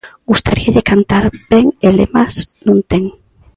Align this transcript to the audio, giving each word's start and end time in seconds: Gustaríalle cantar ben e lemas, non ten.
Gustaríalle 0.29 0.87
cantar 0.91 1.25
ben 1.51 1.65
e 1.85 1.87
lemas, 1.97 2.35
non 2.65 2.77
ten. 2.89 3.03